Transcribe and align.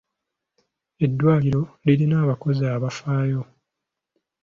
Eddwaliro 1.05 1.61
lirina 1.85 2.15
abakozi 2.25 2.61
abafaayo. 2.75 3.41